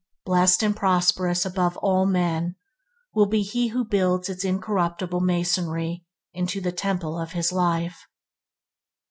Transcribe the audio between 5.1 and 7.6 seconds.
masonry into the temple of his